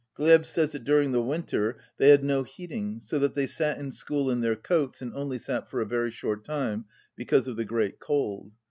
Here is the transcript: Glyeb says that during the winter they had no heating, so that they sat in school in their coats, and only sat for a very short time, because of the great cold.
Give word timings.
Glyeb 0.17 0.47
says 0.47 0.71
that 0.71 0.83
during 0.83 1.11
the 1.11 1.21
winter 1.21 1.77
they 1.99 2.09
had 2.09 2.23
no 2.23 2.41
heating, 2.41 2.99
so 2.99 3.19
that 3.19 3.35
they 3.35 3.45
sat 3.45 3.77
in 3.77 3.91
school 3.91 4.31
in 4.31 4.41
their 4.41 4.55
coats, 4.55 4.99
and 4.99 5.13
only 5.13 5.37
sat 5.37 5.69
for 5.69 5.79
a 5.79 5.85
very 5.85 6.09
short 6.09 6.43
time, 6.43 6.85
because 7.15 7.47
of 7.47 7.55
the 7.55 7.65
great 7.65 7.99
cold. 7.99 8.51